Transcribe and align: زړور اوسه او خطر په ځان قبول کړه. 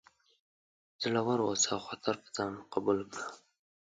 زړور 1.03 1.39
اوسه 1.47 1.69
او 1.75 1.81
خطر 1.87 2.15
په 2.23 2.29
ځان 2.35 2.53
قبول 2.73 2.99
کړه. 3.11 3.27